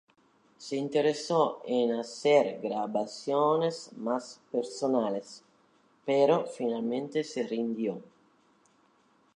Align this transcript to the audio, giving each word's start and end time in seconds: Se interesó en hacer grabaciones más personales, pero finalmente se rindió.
Se 0.57 0.77
interesó 0.77 1.61
en 1.63 1.93
hacer 1.93 2.59
grabaciones 2.59 3.91
más 3.97 4.41
personales, 4.51 5.43
pero 6.07 6.47
finalmente 6.47 7.23
se 7.23 7.43
rindió. 7.43 8.01